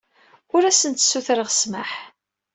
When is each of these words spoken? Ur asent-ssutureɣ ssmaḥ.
Ur 0.55 0.63
asent-ssutureɣ 0.65 1.49
ssmaḥ. 1.51 1.91